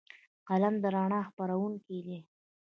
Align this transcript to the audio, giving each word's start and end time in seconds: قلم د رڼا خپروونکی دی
قلم 0.47 0.75
د 0.83 0.85
رڼا 0.95 1.21
خپروونکی 1.29 1.97
دی 2.05 2.19